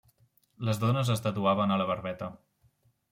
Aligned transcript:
Les 0.69 0.79
dones 0.85 1.11
es 1.17 1.23
tatuaven 1.27 1.75
la 1.83 1.89
barbeta. 1.93 2.31